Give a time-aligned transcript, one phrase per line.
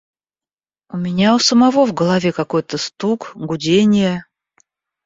[0.93, 4.25] У меня у самого в голове какой-то стук, гудение.